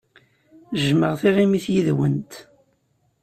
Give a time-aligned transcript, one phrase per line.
[0.79, 2.31] Jjmeɣ tiɣimit yid-went.